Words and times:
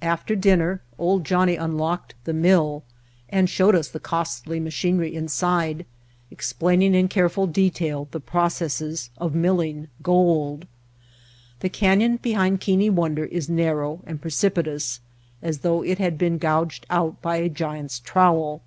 After 0.00 0.34
dinner 0.34 0.80
"Old 0.98 1.22
Johnnie" 1.26 1.56
unlocked 1.56 2.14
the 2.24 2.32
mill 2.32 2.82
and 3.28 3.46
showed 3.50 3.74
us 3.74 3.88
the 3.90 4.00
costly 4.00 4.58
machinery 4.58 5.14
inside, 5.14 5.84
ex 6.32 6.54
plaining 6.54 6.94
in 6.94 7.08
careful 7.08 7.46
detail 7.46 8.08
the 8.10 8.20
processes 8.20 9.10
of 9.18 9.34
mill 9.34 9.60
ing 9.60 9.88
gold. 10.02 10.66
The 11.60 11.68
canyon 11.68 12.16
behind 12.16 12.62
Keane 12.62 12.96
Wonder 12.96 13.26
is 13.26 13.50
narrow 13.50 14.00
and 14.06 14.18
precipitous 14.18 15.00
as 15.42 15.58
though 15.58 15.82
it 15.82 15.98
had 15.98 16.16
been 16.16 16.38
gouged 16.38 16.86
out 16.88 17.20
by 17.20 17.36
a 17.36 17.50
giant's 17.50 17.98
trowel. 17.98 18.62